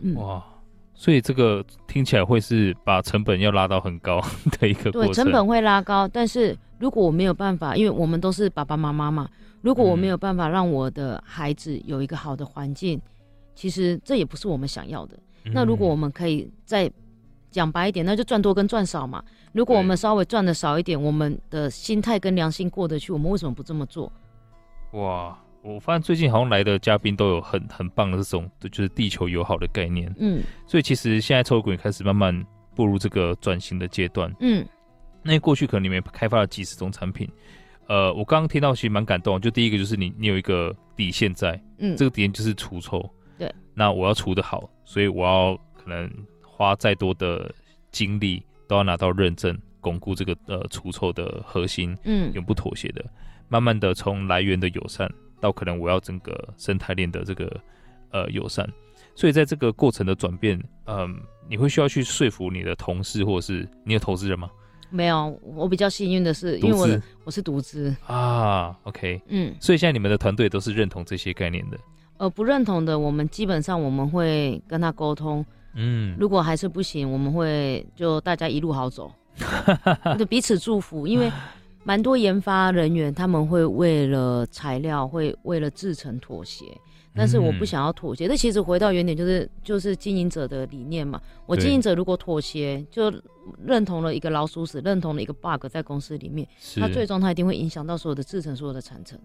[0.00, 0.44] 嗯，哇！
[0.92, 4.20] 所以这个听起来会是把成本要拉到很高
[4.58, 5.12] 的一个过程。
[5.12, 13.00] 对，成本会拉高，但是如果我没有办法，因为我们都是爸爸妈妈嘛，如果我没有办法让我的孩子有一个好的环境，
[13.54, 15.16] 其实这也不是我们想要的。
[15.52, 16.90] 那如果我们可以再
[17.50, 19.22] 讲白一点，那就赚多跟赚少嘛。
[19.52, 24.10] 如果我们稍微赚的少一点，我们的心态跟良心过得去，我们为什么不这么做？
[24.92, 30.12] 哇，我发现最近好像来的嘉宾都有很很棒的这种，就是地球友好的概念。
[30.18, 34.34] 嗯，所以其实现在抽滚也开始慢慢步入这个转型的阶段。
[34.40, 34.66] 嗯，
[35.22, 37.30] 那过去可能你们开发了几十种产品，
[37.86, 39.40] 呃，我刚刚听到其实蛮感动。
[39.40, 43.08] 就第一个就是你你有一个底线在，嗯，这个底线就是除臭。
[43.74, 46.10] 对，那我要除得好，所以我要可能
[46.42, 47.52] 花再多的
[47.90, 53.04] 精力，都要拿到认证，巩固这个呃除臭的核心，嗯，永不妥协的。
[53.48, 57.60] 慢慢的从来源的友善，到可能我要整个生态链的这个
[58.10, 58.68] 呃友善，
[59.14, 61.08] 所以在这个过程的转变，嗯、呃，
[61.48, 64.50] 你会需要去说服你的同事，或者是你的投资人吗？
[64.90, 71.78] 没有，我比较幸运的是，因为我我是独资啊，OK，嗯，所以现在你们的团队都是认同这些概念的。
[72.16, 75.44] 呃，不认同的，我们基本上我们会跟他沟通。
[75.74, 79.10] 嗯，如果还是不行，我们会就大家一路好走，
[80.16, 81.06] 就彼此祝福。
[81.06, 81.30] 因为
[81.82, 86.64] 蛮多研发人员他们会为了材料，会为了制成妥协，
[87.12, 88.28] 但是我不想要妥协。
[88.28, 91.20] 这其实回到原点，就是就是经营者的理念嘛。
[91.44, 93.12] 我经营者如果妥协，就
[93.66, 96.46] 认同了一个老鼠屎，认同了一个 bug 在公司里面，
[96.76, 99.18] 他最终他一定会影响到所有的制成，所有的产程。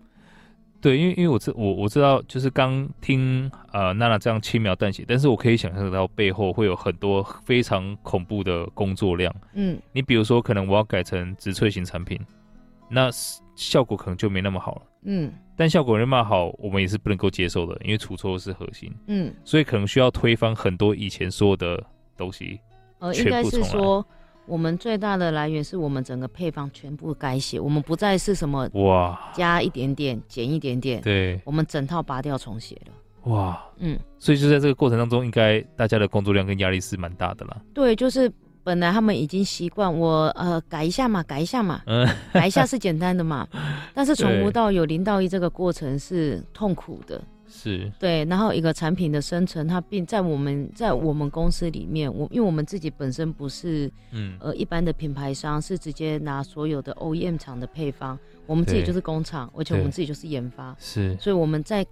[0.82, 9.34] 对，因为因为我知我我知道，就是刚听呃娜娜这样轻描淡写，但是我可以想象到背后会有很多非常恐怖的工作量。
[9.54, 12.18] 嗯，你比如说，可能我要改成植萃型产品，
[12.90, 13.10] 那
[13.56, 14.82] 效果可能就没那么好了。
[15.04, 18.90] 嗯，但效果没那么好，我们也是不能够接受的，因为除臭是核心。
[19.08, 21.84] 嗯，所以可能需要推翻很多以前说的
[22.16, 22.60] 东西。
[23.00, 24.06] 呃，应该是说。
[24.50, 33.32] 我们最大的来源是我们整个配方全部改写，我们不再是什么哇加一点点减一点点，对，我们整套拔掉重写了。
[33.32, 37.58] 哇，嗯，所以就在这个过程当中，应该大家的工作量跟压力是蛮大的啦。
[37.74, 38.32] 对，就是
[38.64, 43.48] 本来他们已经习惯我呃改一下嘛，改一下嘛，嗯，改一下是简单的嘛，
[43.94, 47.22] 但是从无到有零到一这个过程是痛苦的。
[47.50, 61.86] 是对，然后一个产品的生成，它并在我们在我们公司里面，我因为我们自己本身不是嗯呃一般的品牌商，是直接拿所有的 OEM 厂的配方，我们自己就是工厂，而且我们自己就是研发，是，所以我们在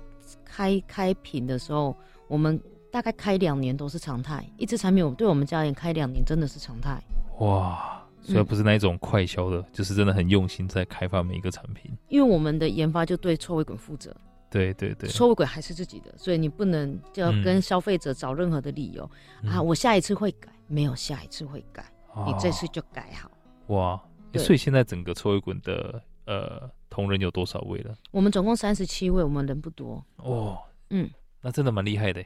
[0.46, 1.96] 开开品的时候，
[2.28, 7.02] 我们大概开两年都是常态，一支产品我们对我们家人开两年真的是常态。
[7.39, 14.15] 哇，所以不是那一种快销的，嗯，就是真的很用心在开发每一个产品，因为我们的研发就对臭味滚负责。
[14.49, 19.10] 对对对，臭味鬼还是自己的，所以你不能就要跟消费者找任何的理由、
[19.43, 19.62] 嗯、啊！
[19.62, 21.83] 我下一次会改，没有下一次会改，
[22.13, 23.29] 哦、你这次就改好。
[23.67, 24.01] 哇！
[24.36, 27.93] 所以现在整个臭尾滚的呃同仁有多少位了？
[28.12, 30.01] 我们总共三十七位，我们人不多。
[30.17, 30.57] 哦，
[30.91, 31.10] 嗯，
[31.41, 32.23] 那真的蛮厉害的。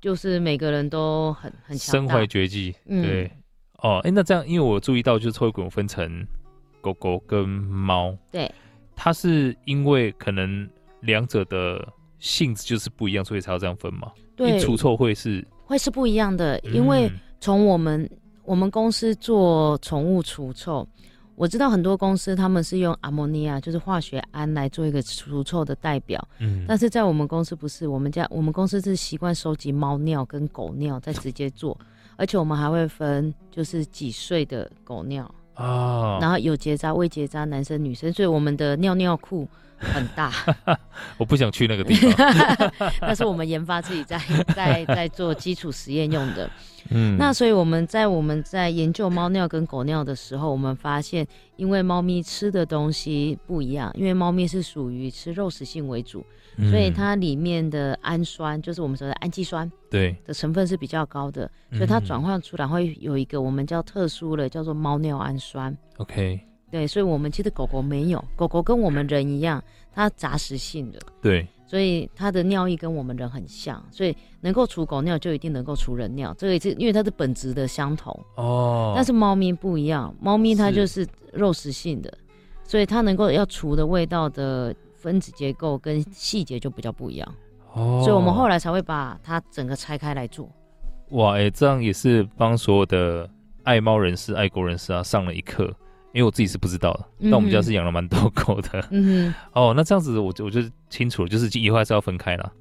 [0.00, 2.74] 就是每个人都很很身怀绝技。
[2.86, 3.30] 对，嗯、
[3.78, 6.26] 哦，哎，那这样，因为我注意到，就是臭尾滚分成
[6.82, 8.14] 狗狗跟猫。
[8.30, 8.52] 对，
[8.94, 10.68] 它是因为可能。
[11.02, 11.86] 两者的
[12.18, 14.10] 性质就是不一样，所以才要这样分嘛。
[14.34, 17.10] 对，除臭会是会是不一样的，因为
[17.40, 18.10] 从我们、嗯、
[18.44, 20.86] 我们公司做宠物除臭，
[21.34, 26.26] 我知道很多公司他们是用阿摩尼亚，就是化学胺来做一个除臭的代表。
[26.38, 31.78] 嗯，但是在我们公司不是，我们家我们公司是习惯收集猫尿跟狗尿再直接做，
[32.16, 39.48] 而且我们还会分就是几岁的狗尿啊，然后有结扎未结扎，男生女生，所以我们的尿尿裤。
[39.84, 40.32] 很大，
[41.18, 42.32] 我不想去那个地方。
[43.02, 44.16] 那是我们研发自己在
[44.54, 46.48] 在在做基础实验用的。
[46.90, 56.24] 嗯，那所以我们在我们在研究猫尿跟狗尿的时候，我们发现，因为猫咪吃的东西不一样，因为猫咪是属于吃肉食性为主，
[56.56, 65.76] 嗯，所以它里面的氨酸，就是我们说的氨基酸，对的成分是比较高的，所以它转换出来会有一个我们叫特殊的叫做猫尿氨酸。
[65.98, 66.40] OK。
[66.70, 69.62] 对，所以，我们其实狗狗没有，狗狗跟我们人一样，
[69.92, 70.98] 它杂食性的。
[71.20, 78.18] 对，所以它的尿液跟我们人很像，所以能够除狗尿就一定能够除人尿，这个也是因为它的本质的相同。
[78.36, 78.94] 哦。
[78.96, 82.10] 但是猫咪不一样，猫咪它就是肉食性的，
[82.64, 87.34] 所以它能够要除的味道的分子结构跟细节就比较不一样。
[87.74, 88.00] 哦。
[88.04, 90.48] 所以我们后来才会把它整个拆开来做。
[91.10, 93.28] 哇，哎，这样也是帮所有的
[93.64, 95.74] 爱猫人士、爱狗人士啊上了一课。
[96.14, 98.86] 因为我自己是不知道的，嗯、但我们家是养了蛮多狗的。
[98.90, 100.60] 嗯 哦，那这样子我就我就
[100.90, 102.52] 清楚了，就是以后还是要分开了。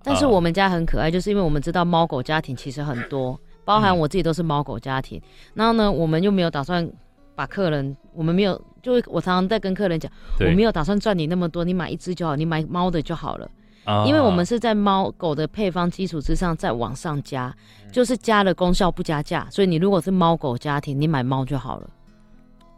[0.00, 5.18] 但是我们家很可爱，就是因为我们知道猫狗家庭其实很多，包含我自己都是猫狗家庭。
[5.18, 5.22] 嗯、
[5.54, 6.88] 然后呢，我们又没有打算
[7.34, 13.50] 把客人，我们没有，就我常常在跟客人讲，我没有打算赚你那么多，你买一只就好，你买猫的就好了。
[13.84, 17.54] 啊、因为我们是在猫狗的配方基础之上再往上加，
[17.92, 21.90] 就是加了功效不加价，所以你如果是猫狗家庭，你买猫就好了。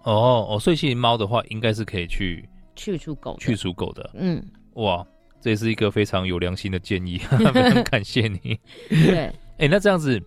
[0.02, 4.10] 哦哦，所以其实猫的话，应该是可以去去除狗去除狗的。
[4.14, 4.42] 嗯，
[4.74, 5.06] 哇，
[5.40, 8.58] 这也是一个非常有良心的建议， 非常感谢你。
[8.88, 10.20] 对，哎、欸，那这样子，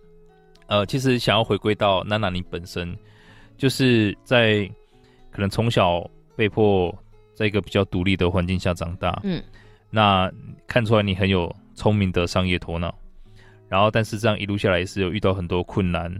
[0.66, 2.96] 呃，其实想要回归到娜娜你本身，
[3.60, 4.66] 就是在
[5.30, 6.92] 可能从小被迫
[7.34, 9.42] 在一个比较独立的环境下长大，嗯，
[9.90, 10.32] 那
[10.66, 12.98] 看出来你很有聪明的商业头脑，
[13.68, 16.10] 然后但是这样一路下来也是有遇到很多困难。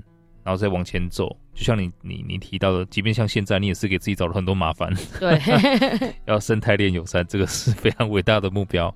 [0.42, 4.90] 然后再往前走，就像你你你提到的，即便像现在，你也是给自己找了很多麻烦。
[5.20, 5.38] 对，
[6.24, 8.92] 要生态链友善，这个是非常伟大的目标。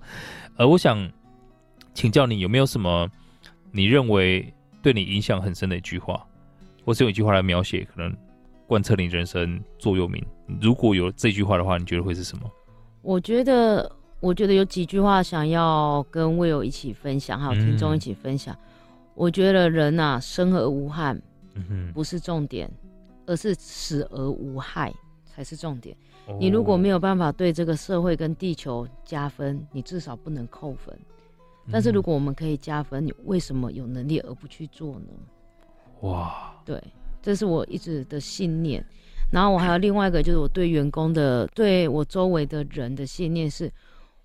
[0.57, 1.07] 而我想
[1.93, 3.07] 请教你，有没有什么
[3.71, 4.53] 你认为
[4.83, 6.27] 对你影响很深的一句话，
[6.83, 8.11] 或是用一句话来描写，可能
[8.67, 10.25] 贯彻你人生座右铭？
[10.61, 12.51] 如果有这句话的话，你觉得会是什么？
[13.03, 18.55] 我觉得，我觉得有几句话想要跟 Will 一起分享，还有听众一起分享。
[18.55, 18.59] 嗯、
[19.15, 21.21] 我觉得人啊，生而无憾。
[21.95, 22.69] 不是重点，
[23.27, 24.93] 而是死而无害
[25.25, 25.97] 才是重点。
[26.27, 26.37] Oh.
[26.41, 30.99] 你如果没有办法对这个社会跟地球加分，你至少不能扣分。
[31.71, 35.07] 但是如果我们可以加分，你为什么有能力而不去做呢？
[36.01, 36.83] 哇对，
[37.25, 38.85] 这是我一直的信念。
[39.33, 43.69] 然后我还有另外一个，就是我对员工的，对我周围的人的信念是，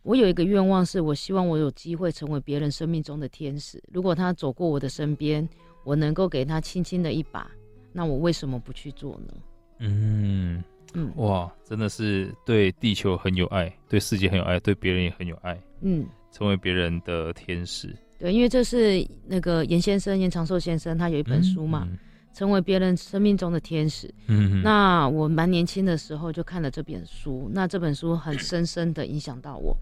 [0.04, 3.82] 我有一个愿望，是我希望我有机会成为别人生命中的天使。
[3.92, 5.48] 如果他走过我的身边。
[5.86, 7.50] 我能够给他轻轻的一把，
[7.94, 9.34] 那我为什么不去做呢？
[9.80, 10.62] 嗯
[10.94, 15.58] 嗯，哇，真的是对地球很有爱，对世界很有爱，对别人也很有爱。
[15.82, 17.96] 嗯，成为别人的天使。
[18.20, 22.00] 对，因为这是那个严先生，严长寿先生，他有一本书嘛，嗯嗯、
[22.34, 24.14] 成为别人生命中的天使。
[24.28, 29.76] 嗯，那我蛮年轻的时候就看了这本书，那这本书很深深的影响到我。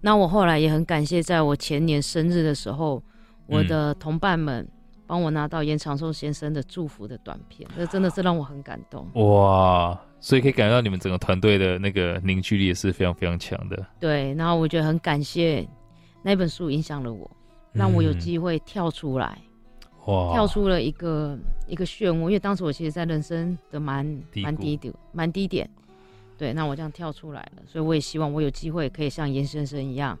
[0.00, 3.02] 那我后来也很感谢，在我前年生日的时候，
[3.46, 4.66] 我的同伴们。
[5.06, 9.06] 帮我拿到严长寿先生的祝福的短片，这真的是让我很感动。
[9.16, 13.86] 哇，所以可以感觉到你们整个团队的那个凝聚力也是非常非常强的。
[14.00, 15.68] 对，然后我觉得很感谢
[16.22, 17.30] 那本书影响了我，
[17.74, 19.38] 让我有机会跳出来，
[20.04, 22.20] 跳出了一个一个漩涡。
[22.20, 25.68] 因为当时我其实，在人生的蛮蛮低的蛮低点，
[26.36, 30.18] 对，那我这样跳出来了，所以我也希望我有机会可以像严先生一样。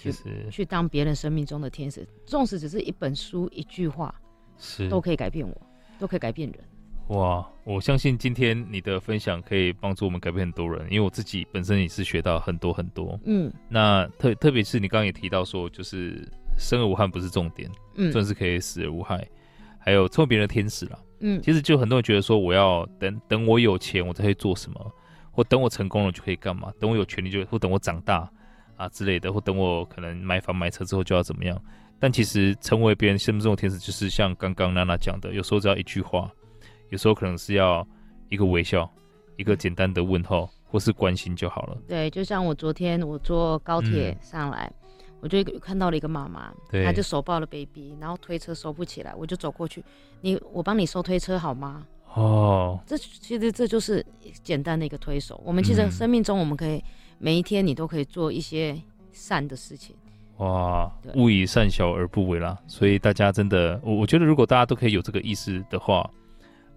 [0.00, 0.12] 去
[0.48, 4.14] 去当别人生命中的天使，纵使只是一本书、一句话，
[4.56, 5.60] 是都可以改变我，
[5.98, 6.60] 都可以改变人。
[7.08, 13.18] 哇，我相信今天你的分享可以帮助我们改变很多人，因为我自己本身也是学到很多很多。
[13.24, 16.24] 嗯，那特特别是你刚刚也提到说，就是
[16.58, 19.26] 生而无憾不是重点，嗯，算是可以死而无害，
[19.78, 20.98] 还有成为别人的天使了。
[21.20, 24.92] 嗯，其实就很多人觉得说，我要等等我有钱，我才会做什么，
[25.30, 28.30] 或等我成功了就可以干嘛，等我有权利就，或等我长大。
[28.76, 31.60] 啊之类的，或等我可能买房买车之后就要怎么样？
[31.98, 36.30] 但其实成为别人心目中的天使，就是像刚刚娜娜讲的，有时候只要一句话，
[36.90, 37.84] 有时候可能是要
[38.28, 38.88] 一个微笑，
[39.36, 41.76] 一个简单的问候，或是关心就好了。
[41.88, 44.87] 对，就像我昨天我坐高铁上来，嗯、
[45.20, 46.52] 我就看到了一个妈妈，
[46.84, 49.84] 她就手抱了 baby，然后推车收不起来，我就走过去，
[50.20, 51.86] 你我帮你收推车好吗？
[52.14, 54.04] 哦，这其实这就是
[54.42, 55.40] 简单的一个推手。
[55.44, 56.82] 我们其实生命中，我们可以、嗯、
[57.18, 58.80] 每一天你都可以做一些
[59.12, 59.94] 善的事情。
[60.38, 62.56] 哇，勿以善小而不为啦。
[62.66, 66.08] 所以大家真的，我我觉得如果大家都可以有这个意识的话，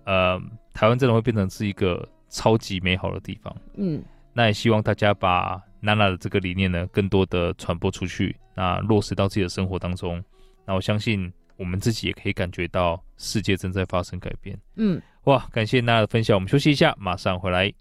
[0.04, 0.40] 呃，
[0.74, 3.56] 台湾真的会变成是一个超级美好的地方。
[3.76, 10.24] 嗯，那也希望大家把娜娜的这个理念呢，更多的传播出去，那落实到自己的生活当中。
[10.66, 14.58] 那我相信我们自己也可以感觉到世界正在发生改变。
[14.76, 17.74] 嗯，哇，感谢娜娜的分享，我们休息一下，马上回来。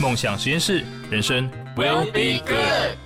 [0.00, 2.98] 梦想实验室，人生 will be good。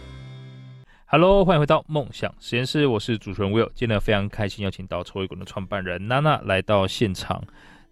[1.05, 3.71] Hello，欢迎回到梦想实验室，我是主持人 Will。
[3.75, 7.43] 今天呢，非常开心邀请到臭味滚的创办人娜娜来到现场。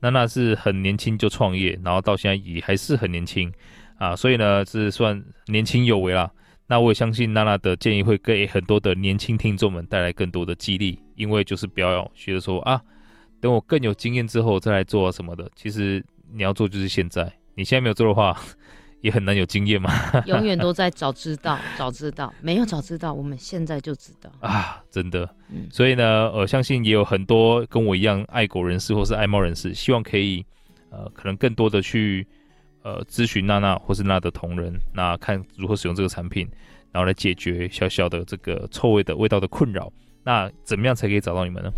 [0.00, 3.50] 娜娜是很年轻就创业，然后到现在也还是很年轻
[3.96, 6.30] 啊，所以呢是算年轻有为啦。
[6.66, 12.80] 那我也相信娜娜的建议会给很多的年轻听众们带来更多的激励，因为就是不要学着说啊，
[13.40, 15.50] 等我更有经验之后再来做什么的。
[15.54, 18.36] 其实你要做就是现在，你现在没有做的话。
[19.02, 19.92] 也很难有经验嘛，
[20.26, 25.28] 永远都在早知道，早知道没有早知道，我们现在就知道 啊，真的。
[25.50, 30.44] 嗯，所以呢，呃，相信也有很多跟我一样爱狗人士或是爱猫人士，希望可以
[30.90, 32.26] 呃，可能更多的去
[32.86, 36.46] 呃咨询娜娜或是娜娜的同仁，那看如何使用这个产品，
[36.92, 39.92] 然后来解决小小的这个臭味的味道的困扰。
[40.22, 41.70] 那怎么样才可以找到你们呢？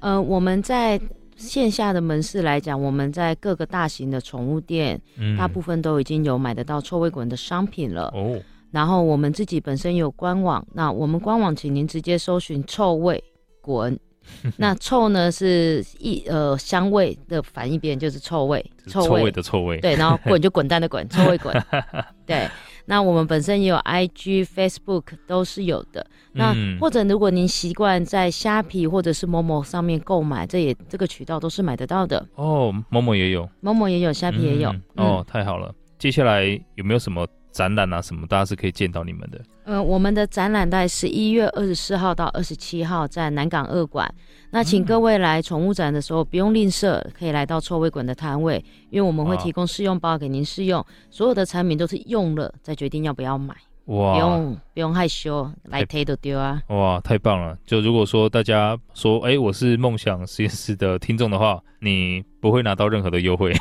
[0.00, 1.00] 呃，我们在。
[1.36, 8.10] 线下的门市来讲，我们在各个大型的宠物店，嗯，大部分都已经有买得到臭味滚的商品了。
[8.14, 8.40] 哦，
[8.70, 13.22] 然后我们自己本身有官网，那我们官网请您直接搜寻“臭味
[13.60, 13.94] 滚”，
[14.58, 19.78] 那臭呢是一呃香味的反义词，就是臭味，臭味，的臭味。
[19.80, 21.54] 对，然后滚 就滚蛋的滚，臭味滚。
[22.26, 22.48] 对。
[22.88, 26.06] 那我们本身也有 IG、Facebook 都是有的。
[26.34, 32.24] 那或者如果您习惯在虾皮或者是某某上面购买，这也这个渠道都是买得到的。
[32.36, 34.70] 哦，某某也有，某某也有，虾皮也有。
[34.70, 35.74] 嗯嗯、哦，太好了。
[35.98, 36.44] 接下来
[36.76, 38.02] 有没有什么展览啊？
[38.02, 39.40] 什么大家是可以见到你们的？
[39.64, 44.14] 呃，我们的展览在十一月二十四号到二十七号在南港二馆。
[44.50, 53.56] 那请各位来宠物展的时候不用吝啬，可以来到臭味馆的摊位，因为我们会提供试用包给您试用，所有的产品都是用了再决定要不要买。
[53.86, 56.60] 哇，不用不用害羞，来推都丢啊！
[56.68, 57.56] 哇，太棒了！
[57.64, 63.52] 就如果说大家说，哎、欸，我是梦想实验室的听众的话，你不会拿到任何的优惠，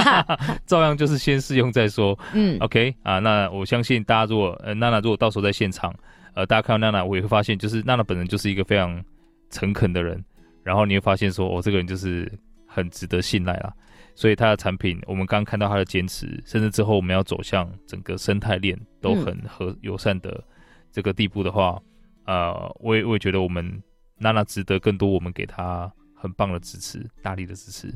[0.66, 2.18] 照样就是先试用再说。
[2.34, 5.94] 嗯，OK 啊，那我相信大家如果呃娜娜如果到时候在现场，
[6.34, 9.02] 呃，大家看到娜娜，我也会发现，就是娜娜本人就是一个非常
[9.48, 10.22] 诚恳的人，
[10.62, 12.30] 然后你会发现说，哦，这个人就是
[12.66, 13.72] 很值得信赖啦。
[14.14, 20.42] 所以它的产品，我们刚刚看到它的坚持，甚至之后我们要走向整个生态链都很和友善的
[20.90, 21.82] 这个地步的话，
[22.26, 23.82] 嗯、呃，我也我也觉得我们
[24.18, 27.92] 娜娜值得更多，我们给她很棒的支持，大力的支持。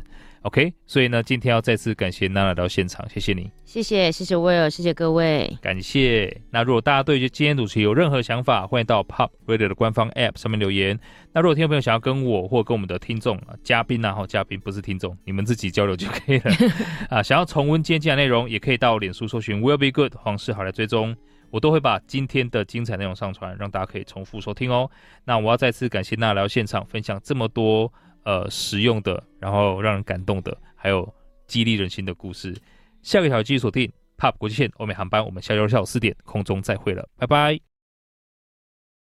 [0.46, 6.40] OK，所以呢，今天要再次感谢娜娜来到现场，谢谢你，谢谢谢谢 Will，谢谢各位，感谢。
[6.52, 10.96] 那如果大家对于今天主题有任何想法，欢迎到 Pop Radio 的官方 App 上面留言。
[11.32, 16.52] 那如果听众朋友想要跟我或跟我们的听众嘉宾啊，好嘉宾不是听众，你们自己交流就可以了
[17.10, 17.20] 啊。
[17.20, 21.16] 想要重温今天精彩内容，也可以到脸书搜寻 Will Be Good 黄世豪来追踪，
[21.50, 24.88] 我都会把今天的精彩内容上传，让大家可以重复收听哦。
[25.24, 27.92] 那我要再次感谢娜娜来到现场分享这么多。
[28.26, 31.08] 呃，实用的，然后让人感动的，还有
[31.46, 32.52] 激励人心的故事。
[33.00, 37.75] 下个小时继续锁定 POP 国际线欧美航班，我们下周下午四点空中再会了，拜拜。